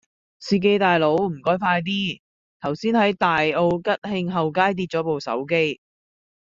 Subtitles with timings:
[0.39, 2.21] 司機大佬唔該快啲，
[2.59, 5.79] 頭先喺大澳吉慶後街跌左部手機